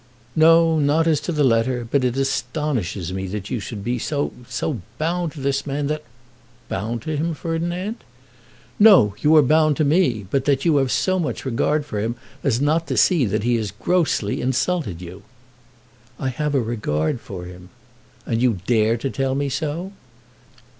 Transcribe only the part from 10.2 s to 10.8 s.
But that you